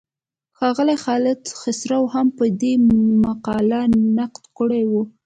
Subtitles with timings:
[0.57, 2.73] ښاغلي خالد خسرو هم پر دې
[3.25, 3.81] مقاله
[4.17, 4.93] نقد کړی و.